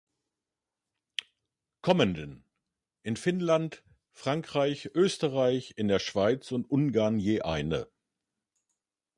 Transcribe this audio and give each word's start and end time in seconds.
Kommenden; 1.83 2.43
in 3.03 3.17
Finnland, 3.17 3.83
Frankreich, 4.13 4.89
Österreich, 4.95 5.75
in 5.77 5.87
der 5.89 5.99
Schweiz 5.99 6.51
und 6.51 6.65
Ungarn 6.71 7.19
je 7.19 7.43
eine. 7.43 7.87